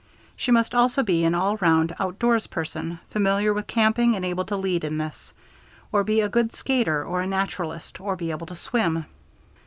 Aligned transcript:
She 0.35 0.49
must 0.49 0.73
also 0.73 1.03
be 1.03 1.25
an 1.25 1.35
all 1.35 1.57
round 1.57 1.93
outdoors 1.99 2.47
person, 2.47 2.97
familiar 3.11 3.53
with 3.53 3.67
camping 3.67 4.15
and 4.15 4.25
able 4.25 4.45
to 4.45 4.55
lead 4.57 4.83
in 4.83 4.97
this, 4.97 5.31
or 5.91 6.03
be 6.03 6.21
a 6.21 6.27
good 6.27 6.51
skater 6.53 7.05
or 7.05 7.21
a 7.21 7.27
naturalist 7.27 8.01
or 8.01 8.15
be 8.15 8.31
able 8.31 8.47
to 8.47 8.55
swim. 8.55 9.05